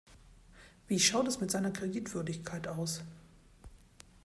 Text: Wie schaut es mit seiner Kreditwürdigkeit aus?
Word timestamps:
Wie 0.87 0.99
schaut 0.99 1.27
es 1.27 1.41
mit 1.41 1.51
seiner 1.51 1.69
Kreditwürdigkeit 1.69 2.67
aus? 2.67 3.03